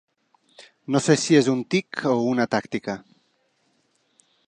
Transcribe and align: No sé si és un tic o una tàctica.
No 0.95 1.01
sé 1.09 1.17
si 1.25 1.37
és 1.41 1.51
un 1.53 1.63
tic 1.75 2.07
o 2.15 2.17
una 2.33 2.51
tàctica. 2.57 2.99